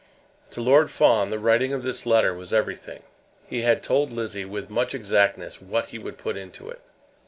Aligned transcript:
To 0.49 0.61
Lord 0.61 0.89
Fawn 0.89 1.29
the 1.29 1.37
writing 1.37 1.73
of 1.73 1.83
this 1.83 2.07
letter 2.07 2.33
was 2.33 2.51
everything. 2.51 3.03
He 3.45 3.61
had 3.61 3.83
told 3.83 4.09
Lizzie, 4.11 4.45
with 4.45 4.67
much 4.67 4.95
exactness, 4.95 5.61
what 5.61 5.89
he 5.89 5.99
would 5.99 6.17
put 6.17 6.35
into 6.35 6.71
it. 6.71 6.81